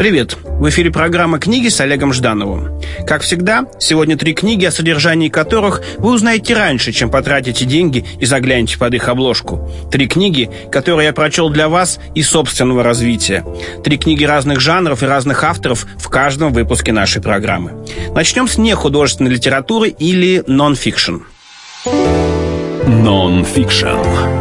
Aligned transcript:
Привет! 0.00 0.38
В 0.42 0.66
эфире 0.70 0.90
программа 0.90 1.38
«Книги» 1.38 1.68
с 1.68 1.78
Олегом 1.78 2.14
Ждановым. 2.14 2.80
Как 3.06 3.20
всегда, 3.20 3.66
сегодня 3.78 4.16
три 4.16 4.32
книги, 4.32 4.64
о 4.64 4.70
содержании 4.70 5.28
которых 5.28 5.82
вы 5.98 6.14
узнаете 6.14 6.54
раньше, 6.54 6.90
чем 6.90 7.10
потратите 7.10 7.66
деньги 7.66 8.06
и 8.18 8.24
заглянете 8.24 8.78
под 8.78 8.94
их 8.94 9.10
обложку. 9.10 9.70
Три 9.92 10.08
книги, 10.08 10.50
которые 10.72 11.08
я 11.08 11.12
прочел 11.12 11.50
для 11.50 11.68
вас 11.68 12.00
и 12.14 12.22
собственного 12.22 12.82
развития. 12.82 13.44
Три 13.84 13.98
книги 13.98 14.24
разных 14.24 14.58
жанров 14.58 15.02
и 15.02 15.06
разных 15.06 15.44
авторов 15.44 15.86
в 15.98 16.08
каждом 16.08 16.54
выпуске 16.54 16.92
нашей 16.92 17.20
программы. 17.20 17.84
Начнем 18.14 18.48
с 18.48 18.56
нехудожественной 18.56 19.30
литературы 19.30 19.90
или 19.90 20.42
нон-фикшн. 20.46 21.16
Нон-фикшн. 22.86 24.39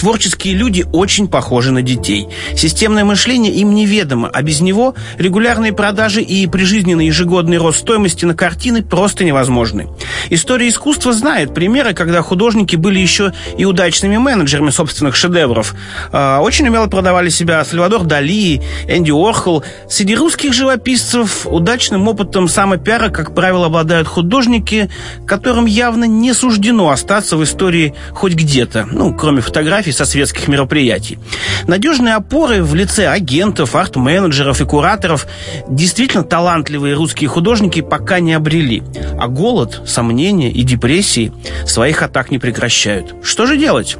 Творческие 0.00 0.54
люди 0.54 0.86
очень 0.92 1.28
похожи 1.28 1.72
на 1.72 1.82
детей. 1.82 2.26
Системное 2.56 3.04
мышление 3.04 3.52
им 3.52 3.74
неведомо, 3.74 4.30
а 4.32 4.40
без 4.40 4.62
него 4.62 4.94
регулярные 5.18 5.74
продажи 5.74 6.22
и 6.22 6.46
прижизненный 6.46 7.04
ежегодный 7.04 7.58
рост 7.58 7.80
стоимости 7.80 8.24
на 8.24 8.34
картины 8.34 8.82
просто 8.82 9.24
невозможны. 9.24 9.88
История 10.30 10.68
искусства 10.68 11.12
знает 11.12 11.52
примеры, 11.52 11.92
когда 11.92 12.22
художники 12.22 12.76
были 12.76 13.00
еще 13.00 13.32
и 13.58 13.64
удачными 13.64 14.16
менеджерами 14.16 14.70
собственных 14.70 15.16
шедевров. 15.16 15.74
А, 16.12 16.40
очень 16.40 16.68
умело 16.68 16.86
продавали 16.86 17.28
себя 17.28 17.64
Сальвадор 17.64 18.04
Дали, 18.04 18.62
Энди 18.88 19.10
Орхол. 19.10 19.64
Среди 19.88 20.14
русских 20.14 20.52
живописцев 20.52 21.46
удачным 21.46 22.06
опытом 22.06 22.48
самопиара, 22.48 23.08
как 23.08 23.34
правило, 23.34 23.66
обладают 23.66 24.06
художники, 24.06 24.88
которым 25.26 25.66
явно 25.66 26.04
не 26.04 26.32
суждено 26.32 26.90
остаться 26.90 27.36
в 27.36 27.42
истории 27.42 27.94
хоть 28.12 28.34
где-то, 28.34 28.86
ну, 28.90 29.12
кроме 29.12 29.40
фотографий 29.40 29.92
со 29.92 30.04
светских 30.04 30.46
мероприятий. 30.46 31.18
Надежные 31.66 32.14
опоры 32.14 32.62
в 32.62 32.76
лице 32.76 33.08
агентов, 33.08 33.74
арт-менеджеров 33.74 34.60
и 34.60 34.64
кураторов 34.64 35.26
действительно 35.68 36.22
талантливые 36.22 36.94
русские 36.94 37.28
художники 37.28 37.80
пока 37.80 38.20
не 38.20 38.32
обрели. 38.32 38.84
А 39.18 39.26
голод, 39.26 39.82
сомнения 39.86 40.19
и 40.28 40.62
депрессии 40.62 41.32
своих 41.66 42.02
атак 42.02 42.30
не 42.30 42.38
прекращают. 42.38 43.14
Что 43.22 43.46
же 43.46 43.56
делать? 43.56 43.96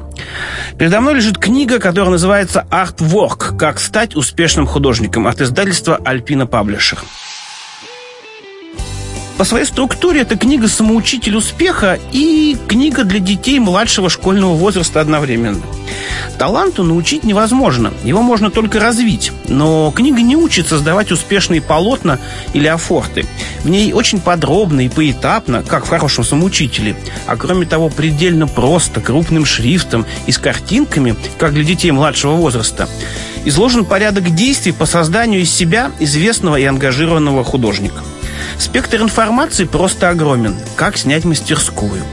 Передо 0.77 1.01
мной 1.01 1.15
лежит 1.15 1.37
книга, 1.37 1.79
которая 1.79 2.11
называется 2.11 2.65
«Artwork. 2.69 3.57
Как 3.57 3.79
стать 3.79 4.15
успешным 4.15 4.67
художником» 4.67 5.27
от 5.27 5.41
издательства 5.41 5.99
«Альпина 6.03 6.45
Паблишер». 6.45 6.99
По 9.41 9.45
своей 9.45 9.65
структуре 9.65 10.21
это 10.21 10.37
книга 10.37 10.67
«Самоучитель 10.67 11.35
успеха» 11.35 11.97
и 12.11 12.55
книга 12.67 13.03
для 13.03 13.17
детей 13.17 13.57
младшего 13.57 14.07
школьного 14.07 14.53
возраста 14.53 15.01
одновременно. 15.01 15.63
Таланту 16.37 16.83
научить 16.83 17.23
невозможно, 17.23 17.91
его 18.03 18.21
можно 18.21 18.51
только 18.51 18.79
развить. 18.79 19.31
Но 19.47 19.89
книга 19.89 20.21
не 20.21 20.35
учит 20.35 20.67
создавать 20.67 21.11
успешные 21.11 21.59
полотна 21.59 22.19
или 22.53 22.67
афорты. 22.67 23.25
В 23.63 23.69
ней 23.69 23.93
очень 23.93 24.19
подробно 24.19 24.85
и 24.85 24.89
поэтапно, 24.89 25.63
как 25.63 25.85
в 25.85 25.89
хорошем 25.89 26.23
самоучителе, 26.23 26.95
а 27.25 27.35
кроме 27.35 27.65
того 27.65 27.89
предельно 27.89 28.45
просто, 28.45 29.01
крупным 29.01 29.45
шрифтом 29.45 30.05
и 30.27 30.31
с 30.31 30.37
картинками, 30.37 31.15
как 31.39 31.55
для 31.55 31.63
детей 31.63 31.89
младшего 31.89 32.33
возраста, 32.33 32.87
изложен 33.45 33.85
порядок 33.85 34.35
действий 34.35 34.71
по 34.71 34.85
созданию 34.85 35.41
из 35.41 35.51
себя 35.51 35.89
известного 35.97 36.57
и 36.57 36.63
ангажированного 36.65 37.43
художника. 37.43 38.03
Спектр 38.61 39.01
информации 39.01 39.65
просто 39.65 40.09
огромен. 40.09 40.55
Как 40.75 40.95
снять 40.95 41.25
мастерскую, 41.25 42.03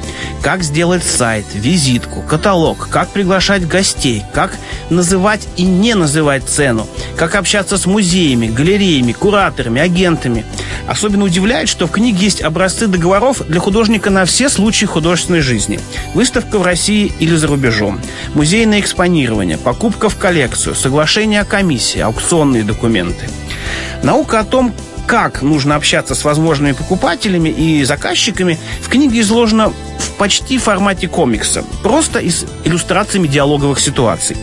как 0.43 0.63
сделать 0.63 1.05
сайт, 1.05 1.45
визитку, 1.53 2.23
каталог, 2.23 2.89
как 2.89 3.11
приглашать 3.11 3.69
гостей, 3.69 4.25
как 4.33 4.57
называть 4.89 5.47
и 5.59 5.65
не 5.65 5.95
называть 5.95 6.45
цену, 6.45 6.89
как 7.19 7.35
общаться 7.35 7.77
с 7.77 7.85
музеями, 7.85 8.47
галереями, 8.47 9.13
кураторами, 9.13 9.83
агентами. 9.83 10.47
Особенно 10.89 11.27
удивляет, 11.27 11.69
что 11.69 11.87
в 11.87 11.91
книге 11.91 12.25
есть 12.25 12.41
образцы 12.41 12.87
договоров 12.87 13.47
для 13.47 13.61
художника 13.61 14.09
на 14.09 14.25
все 14.25 14.49
случаи 14.49 14.87
художественной 14.87 15.43
жизни. 15.43 15.79
Выставка 16.15 16.59
в 16.59 16.63
России 16.63 17.13
или 17.19 17.37
за 17.37 17.47
рубежом, 17.47 18.01
музейное 18.33 18.81
экспонирование, 18.81 19.59
покупка 19.59 20.09
в 20.09 20.17
коллекцию, 20.17 20.75
соглашение 20.75 21.43
о 21.43 21.45
комиссии, 21.45 22.01
аукционные 22.01 22.65
документы. 22.65 23.29
Наука 24.03 24.41
о 24.41 24.45
том, 24.45 24.75
как 25.09 25.41
нужно 25.41 25.75
общаться 25.75 26.15
с 26.15 26.23
возможными 26.23 26.73
покупателями 26.73 27.49
и 27.49 27.83
заказчиками, 27.83 28.59
в 28.83 28.91
книге 28.91 29.23
изложено 29.23 29.71
в 29.71 30.11
почти 30.19 30.59
формате 30.59 31.09
комикса, 31.09 31.65
просто 31.83 32.19
и 32.19 32.29
с 32.29 32.45
иллюстрациями 32.65 33.27
диалоговых 33.27 33.81
ситуаций. 33.81 34.37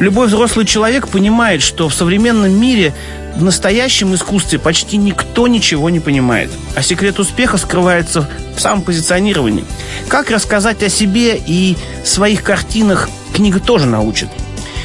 Любой 0.00 0.26
взрослый 0.26 0.66
человек 0.66 1.08
понимает, 1.08 1.62
что 1.62 1.88
в 1.88 1.94
современном 1.94 2.52
мире 2.52 2.92
в 3.36 3.42
настоящем 3.42 4.14
искусстве 4.14 4.58
почти 4.58 4.98
никто 4.98 5.48
ничего 5.48 5.88
не 5.88 5.98
понимает. 5.98 6.50
А 6.76 6.82
секрет 6.82 7.18
успеха 7.18 7.56
скрывается 7.56 8.28
в 8.54 8.60
самом 8.60 8.82
позиционировании. 8.82 9.64
Как 10.08 10.30
рассказать 10.30 10.82
о 10.82 10.90
себе 10.90 11.40
и 11.46 11.74
своих 12.04 12.42
картинах 12.42 13.08
книга 13.32 13.60
тоже 13.60 13.86
научит. 13.86 14.28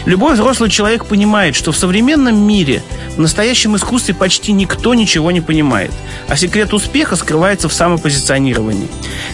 Любой 0.06 0.36
взрослый 0.36 0.70
человек 0.70 1.06
понимает, 1.06 1.56
что 1.56 1.72
в 1.72 1.78
современном 1.78 2.38
мире, 2.38 2.84
в 3.16 3.20
настоящем 3.20 3.76
искусстве 3.76 4.14
почти 4.14 4.52
никто 4.52 4.94
ничего 4.94 5.32
не 5.32 5.42
понимает. 5.42 5.92
А 6.28 6.38
секрет 6.38 6.74
успеха 6.74 7.16
скрывается 7.16 7.68
в 7.68 7.74
самопозиционировании. 7.74 8.88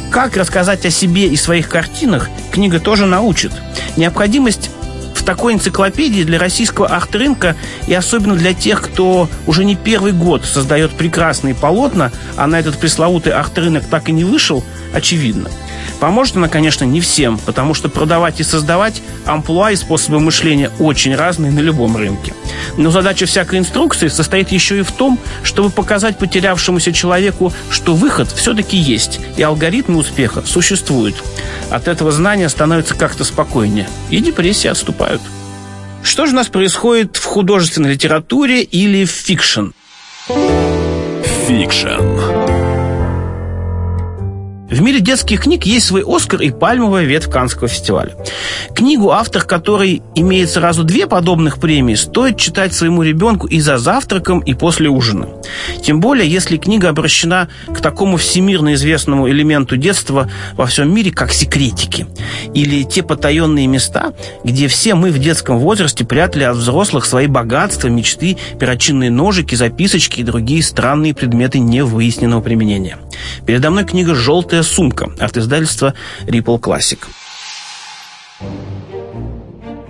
Как 0.09 0.37
рассказать 0.37 0.85
о 0.85 0.89
себе 0.89 1.27
и 1.27 1.35
своих 1.35 1.69
картинах, 1.69 2.29
книга 2.51 2.79
тоже 2.79 3.05
научит. 3.05 3.51
Необходимость 3.97 4.71
в 5.13 5.25
такой 5.25 5.53
энциклопедии 5.53 6.23
для 6.23 6.37
российского 6.37 6.87
арт-рынка 6.87 7.55
и 7.87 7.93
особенно 7.93 8.35
для 8.35 8.53
тех, 8.53 8.81
кто 8.81 9.29
уже 9.47 9.63
не 9.63 9.75
первый 9.75 10.11
год 10.11 10.43
создает 10.43 10.91
прекрасные 10.91 11.55
полотна, 11.55 12.11
а 12.35 12.45
на 12.47 12.59
этот 12.59 12.77
пресловутый 12.77 13.31
арт-рынок 13.31 13.85
так 13.89 14.09
и 14.09 14.11
не 14.11 14.25
вышел, 14.25 14.63
очевидно. 14.93 15.49
Поможет 15.99 16.35
она, 16.35 16.49
конечно, 16.49 16.85
не 16.85 17.01
всем, 17.01 17.37
потому 17.37 17.73
что 17.73 17.89
продавать 17.89 18.39
и 18.39 18.43
создавать 18.43 19.01
амплуа 19.25 19.71
и 19.71 19.75
способы 19.75 20.19
мышления 20.19 20.71
очень 20.79 21.15
разные 21.15 21.51
на 21.51 21.59
любом 21.59 21.95
рынке. 21.97 22.33
Но 22.77 22.91
задача 22.91 23.25
всякой 23.25 23.59
инструкции 23.59 24.07
состоит 24.07 24.51
еще 24.51 24.79
и 24.79 24.83
в 24.83 24.91
том, 24.91 25.19
чтобы 25.43 25.69
показать 25.69 26.17
потерявшемуся 26.17 26.91
человеку, 26.93 27.53
что 27.69 27.93
выход 27.95 28.31
все-таки 28.31 28.77
есть, 28.77 29.19
и 29.37 29.41
алгоритмы 29.41 29.99
успеха 29.99 30.43
существуют. 30.45 31.15
От 31.69 31.87
этого 31.87 32.11
знания 32.11 32.49
становится 32.49 32.95
как-то 32.95 33.23
спокойнее, 33.23 33.87
и 34.09 34.19
депрессии 34.19 34.67
отступают. 34.67 35.21
Что 36.03 36.25
же 36.25 36.33
у 36.33 36.35
нас 36.35 36.47
происходит 36.47 37.15
в 37.15 37.23
художественной 37.23 37.93
литературе 37.93 38.61
или 38.61 39.05
в 39.05 39.11
fiction? 39.11 39.69
Fiction. 41.47 42.32
Мире 44.83 44.99
детских 44.99 45.43
книг 45.43 45.65
есть 45.65 45.85
свой 45.85 46.03
Оскар 46.05 46.41
и 46.41 46.51
пальмовая 46.51 47.05
ветвь 47.05 47.29
Канского 47.29 47.69
фестиваля. 47.69 48.17
Книгу, 48.75 49.11
автор 49.11 49.43
которой 49.45 50.01
имеет 50.13 50.49
сразу 50.49 50.83
две 50.83 51.07
подобных 51.07 51.57
премии, 51.57 51.95
стоит 51.95 52.37
читать 52.37 52.73
своему 52.73 53.01
ребенку 53.01 53.47
и 53.47 53.61
за 53.61 53.77
завтраком, 53.77 54.41
и 54.41 54.53
после 54.53 54.89
ужина. 54.89 55.29
Тем 55.81 56.01
более, 56.01 56.29
если 56.29 56.57
книга 56.57 56.89
обращена 56.89 57.47
к 57.73 57.79
такому 57.79 58.17
всемирно 58.17 58.73
известному 58.73 59.29
элементу 59.29 59.77
детства 59.77 60.29
во 60.57 60.65
всем 60.65 60.93
мире, 60.93 61.11
как 61.11 61.31
секретики. 61.31 62.05
Или 62.53 62.83
те 62.83 63.03
потаенные 63.03 63.67
места, 63.67 64.11
где 64.43 64.67
все 64.67 64.95
мы 64.95 65.11
в 65.11 65.17
детском 65.17 65.59
возрасте 65.59 66.03
прятали 66.03 66.43
от 66.43 66.57
взрослых 66.57 67.05
свои 67.05 67.27
богатства, 67.27 67.87
мечты, 67.87 68.35
перочинные 68.59 69.11
ножики, 69.11 69.55
записочки 69.55 70.19
и 70.19 70.23
другие 70.23 70.61
странные 70.61 71.13
предметы 71.13 71.59
невыясненного 71.59 72.41
применения. 72.41 72.97
Передо 73.45 73.69
мной 73.69 73.85
книга 73.85 74.13
«Желтая 74.13 74.63
сумка» 74.73 75.11
от 75.19 75.37
издательства 75.37 75.93
Ripple 76.25 76.59
Classic. 76.59 76.99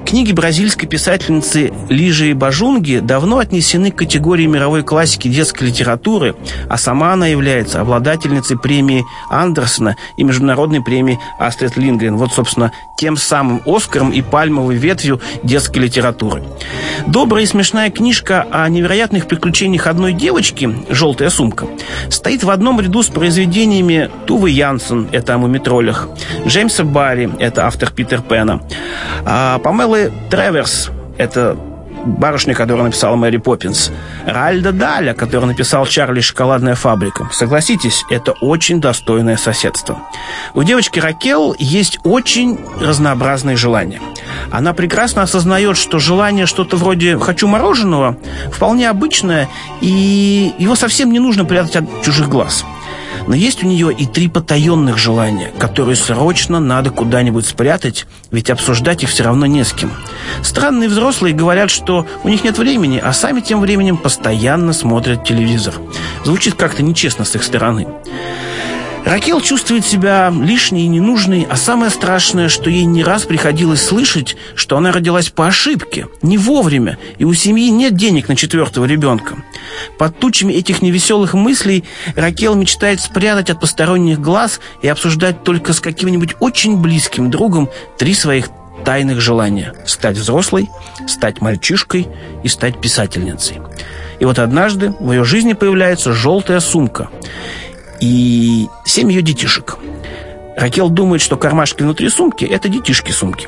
Книги 0.06 0.32
бразильской 0.32 0.88
писательницы 0.88 1.74
Лижи 1.90 2.36
Бажунги 2.36 3.00
давно 3.00 3.40
отнесены 3.40 3.90
к 3.90 3.96
категории 3.96 4.46
мировой 4.46 4.84
классики 4.84 5.28
детской 5.28 5.70
литературы, 5.70 6.36
а 6.70 6.78
сама 6.78 7.14
она 7.14 7.26
является 7.26 7.82
обладательницей 7.82 8.60
премии 8.60 9.04
Андерсона 9.32 9.96
и 10.18 10.24
международной 10.24 10.84
премии 10.84 11.20
Астрид 11.40 11.78
Лингрен. 11.78 12.18
Вот, 12.18 12.32
собственно, 12.32 12.72
тем 13.04 13.18
самым 13.18 13.62
Оскаром 13.66 14.12
и 14.12 14.22
пальмовой 14.22 14.76
ветвью 14.76 15.20
детской 15.44 15.80
литературы. 15.80 16.42
Добрая 17.06 17.44
и 17.44 17.46
смешная 17.46 17.92
книжка 17.92 18.48
о 18.50 18.70
невероятных 18.70 19.28
приключениях 19.28 19.88
одной 19.88 20.14
девочки 20.14 20.74
«Желтая 20.88 21.30
сумка» 21.30 21.68
стоит 22.10 22.46
в 22.46 22.50
одном 22.50 22.80
ряду 22.80 23.04
с 23.04 23.08
произведениями 23.08 24.10
Тувы 24.26 24.52
Янсен, 24.52 25.10
это 25.12 25.34
о 25.34 25.38
мумитролях, 25.38 26.08
Джеймса 26.48 26.86
Барри, 26.86 27.30
это 27.40 27.68
автор 27.68 27.92
Питер 27.92 28.22
Пэна, 28.22 28.62
а 29.26 29.60
Памелы 29.60 30.14
Треверс, 30.30 30.90
это 31.18 31.58
барышня, 32.06 32.54
которая 32.54 32.86
написала 32.86 33.16
Мэри 33.16 33.38
Поппинс, 33.38 33.92
Ральда 34.26 34.72
Даля, 34.72 35.14
который 35.14 35.46
написал 35.46 35.86
Чарли 35.86 36.22
Шоколадная 36.22 36.76
фабрика. 36.76 37.30
Согласитесь, 37.32 38.04
это 38.10 38.34
очень 38.34 38.82
достойное 38.82 39.38
соседство. 39.38 40.00
У 40.54 40.64
девочки 40.64 41.00
Ракел 41.00 41.56
есть 41.58 42.00
очень 42.04 42.60
разнообразные 42.80 43.56
желания. 43.56 44.02
Она 44.52 44.74
прекрасно 44.74 45.22
осознает, 45.24 45.78
что 45.78 46.00
желание 46.00 46.46
что-то 46.46 46.78
вроде 46.78 47.18
«хочу 47.18 47.48
мороженого» 47.48 48.18
вполне 48.52 48.90
обычное, 48.90 49.50
и 49.82 50.54
его 50.58 50.76
совсем 50.76 51.12
не 51.12 51.20
нужно 51.20 51.46
прятать 51.46 51.78
от 51.78 52.04
чужих 52.04 52.30
глаз. 52.30 52.66
Но 53.28 53.36
есть 53.36 53.64
у 53.64 53.68
нее 53.68 53.94
и 53.94 54.06
три 54.06 54.28
потаенных 54.28 54.98
желания, 54.98 55.52
которые 55.58 55.96
срочно 55.96 56.60
надо 56.60 56.90
куда-нибудь 56.90 57.46
спрятать, 57.46 58.06
ведь 58.32 58.50
обсуждать 58.50 59.04
их 59.04 59.10
все 59.10 59.24
равно 59.24 59.46
не 59.46 59.64
с 59.64 59.74
кем. 59.74 59.92
Странные 60.42 60.90
взрослые 60.90 61.34
говорят, 61.34 61.72
что 61.72 62.06
у 62.24 62.30
них 62.30 62.44
нет 62.44 62.58
времени, 62.58 63.02
а 63.04 63.14
сами 63.14 63.40
тем 63.42 63.62
временем 63.62 63.98
постоянно 63.98 64.74
смотрят 64.74 65.24
телевизор. 65.24 65.76
Звучит 66.24 66.56
как-то 66.56 66.84
нечестно 66.84 67.26
с 67.26 67.36
их 67.36 67.44
стороны. 67.44 67.88
Ракел 69.06 69.42
чувствует 69.42 69.86
себя 69.86 70.34
лишней 70.34 70.86
и 70.86 70.88
ненужной, 70.88 71.46
а 71.50 71.58
самое 71.58 71.92
страшное, 71.92 72.48
что 72.48 72.70
ей 72.70 72.86
не 72.86 73.04
раз 73.04 73.24
приходилось 73.24 73.82
слышать, 73.82 74.38
что 74.56 74.78
она 74.78 74.92
родилась 74.94 75.30
по 75.30 75.48
ошибке, 75.48 76.08
не 76.22 76.38
вовремя, 76.38 76.98
и 77.18 77.26
у 77.26 77.34
семьи 77.34 77.70
нет 77.70 77.96
денег 77.96 78.30
на 78.30 78.36
четвертого 78.36 78.86
ребенка. 78.86 79.44
Под 79.98 80.18
тучами 80.20 80.54
этих 80.54 80.82
невеселых 80.82 81.34
мыслей 81.34 81.84
Ракел 82.16 82.56
мечтает 82.56 83.02
спрятать 83.02 83.50
от 83.50 83.60
посторонних 83.60 84.22
глаз 84.22 84.62
и 84.82 84.88
обсуждать 84.88 85.44
только 85.44 85.74
с 85.74 85.82
каким-нибудь 85.82 86.36
очень 86.40 86.78
близким 86.78 87.30
другом 87.30 87.70
три 87.98 88.14
своих 88.14 88.50
тайных 88.86 89.20
желания– 89.20 89.74
стать 89.86 90.18
взрослой, 90.18 90.70
стать 91.08 91.42
мальчишкой 91.42 92.08
и 92.44 92.48
стать 92.48 92.80
писательницей. 92.80 93.60
И 94.20 94.26
вот 94.26 94.40
однажды 94.40 94.94
в 95.00 95.12
ее 95.12 95.26
жизни 95.26 95.54
появляется 95.54 96.14
желтая 96.14 96.62
сумка– 96.62 97.10
и 98.04 98.68
семь 98.84 99.10
ее 99.10 99.22
детишек. 99.22 99.78
Ракел 100.58 100.90
думает, 100.90 101.22
что 101.22 101.38
кармашки 101.38 101.84
внутри 101.84 102.10
сумки– 102.10 102.44
это 102.52 102.68
детишки 102.68 103.12
сумки. 103.12 103.48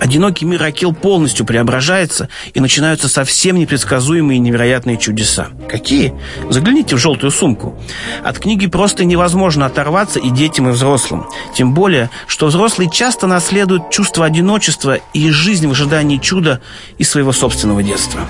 Одинокий 0.00 0.46
мир 0.46 0.62
Ракел 0.62 0.94
полностью 0.94 1.44
преображается, 1.44 2.30
и 2.54 2.60
начинаются 2.60 3.10
совсем 3.10 3.56
непредсказуемые 3.56 4.38
и 4.38 4.40
невероятные 4.40 4.96
чудеса. 4.96 5.48
Какие? 5.68 6.14
Загляните 6.48 6.96
в 6.96 6.98
желтую 6.98 7.30
сумку. 7.30 7.78
От 8.24 8.38
книги 8.38 8.66
просто 8.66 9.04
невозможно 9.04 9.66
оторваться 9.66 10.18
и 10.18 10.30
детям, 10.30 10.70
и 10.70 10.72
взрослым. 10.72 11.26
Тем 11.54 11.74
более, 11.74 12.08
что 12.26 12.46
взрослые 12.46 12.90
часто 12.90 13.26
наследуют 13.26 13.90
чувство 13.90 14.24
одиночества 14.24 14.98
и 15.12 15.30
жизнь 15.30 15.68
в 15.68 15.72
ожидании 15.72 16.16
чуда 16.16 16.62
из 16.96 17.10
своего 17.10 17.32
собственного 17.32 17.82
детства. 17.82 18.22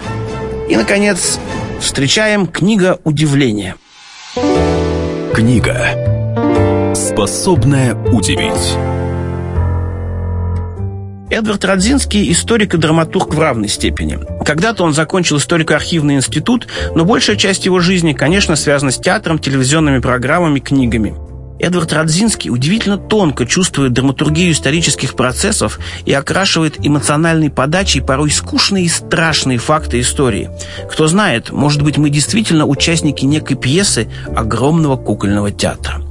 И, 0.69 0.75
наконец, 0.75 1.39
встречаем 1.81 2.49
книга 2.49 2.99
удивления. 3.05 3.77
Книга, 5.41 6.95
способная 6.95 7.95
удивить. 7.95 8.77
Эдвард 11.31 11.65
Радзинский– 11.65 12.31
историк 12.33 12.75
и 12.75 12.77
драматург 12.77 13.33
в 13.33 13.39
равной 13.39 13.69
степени. 13.69 14.19
Когда-то 14.45 14.85
он 14.85 14.93
закончил 14.93 15.39
историко-архивный 15.39 16.17
институт, 16.17 16.69
но 16.95 17.07
большая 17.07 17.37
часть 17.37 17.65
его 17.65 17.81
жизни, 17.81 18.13
конечно, 18.13 18.55
связана 18.55 18.91
с 18.91 18.99
театром, 18.99 19.39
телевизионными 19.39 20.01
программами, 20.01 20.61
книгами. 20.61 21.15
Эдвард 21.61 21.93
Радзинский 21.93 22.51
удивительно 22.51 22.97
тонко 22.97 23.45
чувствует 23.45 23.93
драматургию 23.93 24.53
исторических 24.53 25.15
процессов 25.15 25.79
и 26.07 26.13
окрашивает 26.13 26.85
эмоциональной 26.85 27.51
подачей 27.51 28.01
порой 28.01 28.31
скучные 28.31 28.87
и 28.87 28.89
страшные 28.89 29.59
факты 29.59 30.01
истории. 30.01 30.51
Кто 30.91 31.07
знает, 31.07 31.51
может 31.51 31.83
быть, 31.83 31.99
мы 31.99 32.09
действительно 32.09 32.67
участники 32.67 33.25
некой 33.25 33.57
пьесы 33.57 34.09
огромного 34.35 34.97
кукольного 34.97 35.51
театра. 35.51 36.03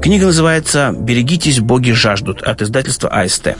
Книга 0.00 0.26
называется 0.26 0.94
«Берегитесь, 0.96 1.58
боги 1.60 1.90
жаждут» 1.90 2.42
от 2.42 2.62
издательства 2.62 3.08
АСТ. 3.08 3.56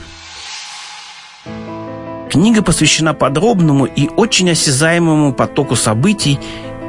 Книга 2.29 2.61
посвящена 2.61 3.13
подробному 3.13 3.85
и 3.85 4.07
очень 4.07 4.51
осязаемому 4.51 5.33
потоку 5.33 5.75
событий 5.75 6.39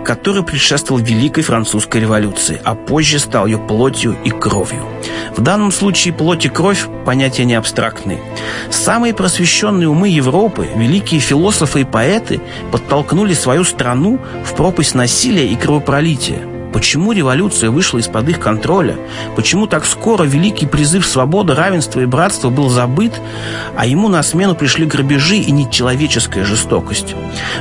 который 0.05 0.43
предшествовал 0.43 1.02
Великой 1.02 1.43
Французской 1.43 2.00
революции, 2.00 2.61
а 2.64 2.75
позже 2.75 3.19
стал 3.19 3.47
ее 3.47 3.58
плотью 3.58 4.17
и 4.25 4.31
кровью. 4.31 4.85
В 5.37 5.41
данном 5.43 5.73
случае 5.73 6.12
плоть 6.12 6.44
и 6.44 6.49
кровь– 6.49 6.87
понятия 7.06 7.44
не 7.44 7.55
абстрактные. 7.55 8.20
Самые 8.70 9.14
просвещенные 9.14 9.88
умы 9.88 10.08
Европы, 10.08 10.69
великие 10.75 11.20
философы 11.20 11.82
и 11.82 11.85
поэты 11.85 12.41
подтолкнули 12.73 13.35
свою 13.35 13.64
страну 13.64 14.19
в 14.44 14.55
пропасть 14.55 14.94
насилия 14.94 15.47
и 15.47 15.56
кровопролития. 15.56 16.50
Почему 16.72 17.11
революция 17.12 17.70
вышла 17.70 17.99
из-под 17.99 18.28
их 18.28 18.38
контроля? 18.38 18.96
Почему 19.34 19.67
так 19.67 19.84
скоро 19.84 20.22
великий 20.22 20.67
призыв 20.67 21.05
свободы, 21.05 21.55
равенства 21.55 22.00
и 22.00 22.06
братства 22.06 22.49
был 22.49 22.69
забыт, 22.69 23.12
а 23.76 23.87
ему 23.87 24.08
на 24.08 24.22
смену 24.22 24.55
пришли 24.55 24.87
грабежи 24.87 25.37
и 25.37 25.50
нечеловеческая 25.50 26.44
жестокость? 26.44 27.17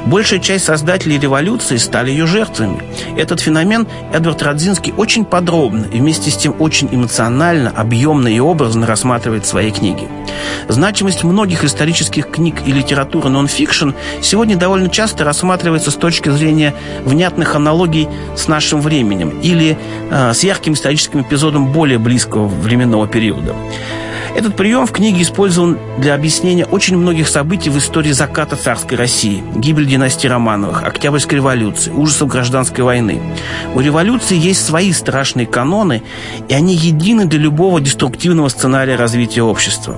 Большая 0.06 0.40
часть 0.40 0.66
создателей 0.66 1.18
революции 1.18 1.78
стали 1.78 2.12
ее 2.12 2.28
жертвами. 2.28 2.82
Этот 3.18 3.40
феномен 3.40 3.88
Эдвард 4.14 4.44
Радзинский 4.44 4.94
очень 4.96 5.26
подробно 5.26 5.86
и 5.92 6.00
вместе 6.00 6.30
с 6.30 6.38
тем 6.38 6.56
очень 6.60 6.90
эмоционально, 6.92 7.72
объемно 7.76 8.28
и 8.28 8.40
образно 8.40 8.86
рассматривает 8.86 9.46
в 9.46 9.48
своей 9.48 9.72
книге. 9.72 10.08
Значимость 10.68 11.24
многих 11.24 11.64
исторических 11.64 12.30
книг 12.30 12.58
и 12.66 12.72
литературы 12.72 13.30
нон-фикшн 13.30 13.92
сегодня 14.22 14.56
довольно 14.56 14.90
часто 14.90 15.24
рассматривается 15.24 15.90
с 15.90 15.96
точки 15.96 16.30
зрения 16.30 16.76
внятных 17.04 17.56
аналогий 17.56 18.08
с 18.38 18.48
нашим 18.48 18.80
временем 18.82 18.99
временем 19.00 19.40
или 19.42 19.78
э, 20.12 20.34
с 20.34 20.44
ярким 20.44 20.74
историческим 20.74 21.22
эпизодом 21.22 21.72
более 21.72 22.00
близкого 22.00 22.48
временного 22.48 23.08
периода. 23.08 23.56
Этот 24.36 24.56
прием 24.56 24.86
в 24.86 24.92
книге 24.92 25.24
использован 25.24 25.80
для 25.98 26.14
объяснения 26.14 26.66
очень 26.66 26.98
многих 26.98 27.28
событий 27.28 27.70
в 27.70 27.78
истории 27.78 28.12
заката 28.12 28.56
царской 28.56 28.96
России, 28.98 29.44
гибель 29.56 29.88
династии 29.88 30.28
Романовых, 30.28 30.84
Октябрьской 30.84 31.38
революции, 31.38 31.92
ужасов 31.92 32.30
гражданской 32.30 32.84
войны. 32.84 33.20
У 33.74 33.82
революции 33.82 34.38
есть 34.38 34.64
свои 34.64 34.94
страшные 34.94 35.48
каноны, 35.48 36.04
и 36.48 36.54
они 36.54 36.76
едины 36.76 37.26
для 37.26 37.40
любого 37.40 37.82
деструктивного 37.82 38.50
сценария 38.50 38.96
развития 38.96 39.42
общества. 39.42 39.98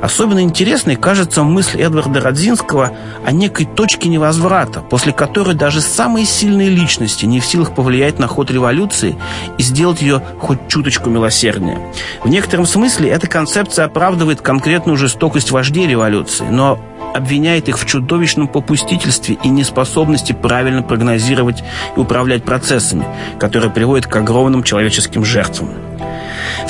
Особенно 0.00 0.40
интересной 0.40 0.96
кажется 0.96 1.42
мысль 1.42 1.80
Эдварда 1.80 2.20
Родзинского 2.20 2.92
о 3.24 3.32
некой 3.32 3.66
точке 3.66 4.08
невозврата, 4.08 4.80
после 4.80 5.12
которой 5.12 5.54
даже 5.54 5.80
самые 5.80 6.26
сильные 6.26 6.68
личности 6.68 7.24
не 7.24 7.40
в 7.40 7.46
силах 7.46 7.74
повлиять 7.74 8.18
на 8.18 8.26
ход 8.26 8.50
революции 8.50 9.16
и 9.58 9.62
сделать 9.62 10.02
ее 10.02 10.22
хоть 10.38 10.68
чуточку 10.68 11.10
милосерднее. 11.10 11.78
В 12.22 12.28
некотором 12.28 12.66
смысле 12.66 13.10
эта 13.10 13.26
концепция 13.26 13.86
оправдывает 13.86 14.40
конкретную 14.40 14.96
жестокость 14.96 15.50
вождей 15.50 15.86
революции, 15.86 16.46
но 16.48 16.78
обвиняет 17.14 17.68
их 17.68 17.78
в 17.78 17.86
чудовищном 17.86 18.46
попустительстве 18.48 19.38
и 19.42 19.48
неспособности 19.48 20.32
правильно 20.32 20.82
прогнозировать 20.82 21.64
и 21.96 22.00
управлять 22.00 22.44
процессами, 22.44 23.06
которые 23.38 23.70
приводят 23.70 24.06
к 24.06 24.16
огромным 24.16 24.62
человеческим 24.62 25.24
жертвам. 25.24 25.85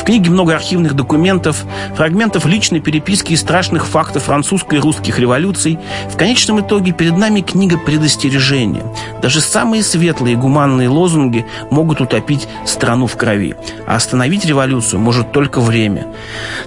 Книге 0.07 0.31
много 0.31 0.55
архивных 0.55 0.95
документов, 0.95 1.65
фрагментов 1.97 2.47
личной 2.47 2.79
переписки 2.79 3.33
и 3.33 3.37
страшных 3.37 3.89
фактов 3.89 4.23
французской 4.23 4.79
и 4.79 4.81
русских 4.81 5.19
революций. 5.19 5.81
В 6.09 6.17
конечном 6.17 6.61
итоге 6.61 6.93
перед 6.93 7.17
нами 7.17 7.41
книга 7.41 7.77
предостережения. 7.77 8.85
Даже 9.21 9.41
самые 9.41 9.83
светлые 9.83 10.35
и 10.35 10.37
гуманные 10.37 10.89
лозунги 10.89 11.45
могут 11.73 12.01
утопить 12.01 12.47
страну 12.65 13.09
в 13.09 13.17
крови. 13.17 13.57
А 13.89 13.97
остановить 13.97 14.45
революцию 14.45 15.01
может 15.01 15.33
только 15.33 15.61
время. 15.61 16.07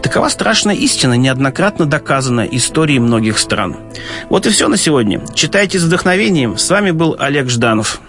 Такова 0.04 0.28
страшная 0.28 0.76
истина, 0.76 1.14
неоднократно 1.14 1.86
доказанная 1.86 2.46
историей 2.46 3.00
многих 3.00 3.40
стран. 3.40 3.78
Вот 4.28 4.48
и 4.48 4.50
все 4.50 4.68
на 4.68 4.76
сегодня. 4.76 5.22
Читайте 5.34 5.80
с 5.80 5.84
вдохновением. 5.84 6.58
С 6.58 6.70
вами 6.70 6.92
был 6.92 7.16
Олег 7.18 7.50
Жданов. 7.50 8.02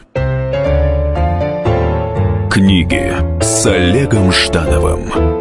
Книги 2.51 3.15
с 3.41 3.65
Олегом 3.65 4.33
Ждановым 4.33 5.40